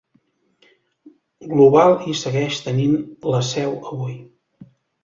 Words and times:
Global 1.51 1.95
hi 2.07 2.17
segueix 2.23 2.61
tenint 2.71 2.99
la 3.37 3.47
seu 3.53 3.79
avui. 3.95 4.21